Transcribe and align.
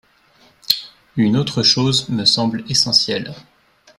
Une 1.15 1.37
autre 1.37 1.61
chose 1.61 2.09
me 2.09 2.25
semble 2.25 2.63
essentielle. 2.67 3.35